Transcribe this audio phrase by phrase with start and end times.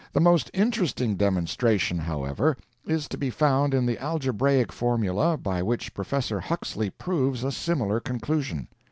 [0.13, 2.57] The most interesting demonstration, however,
[2.87, 7.99] is to be found in the algebraic formula by which Professor Huxley proves a similar
[7.99, 8.67] conclusion.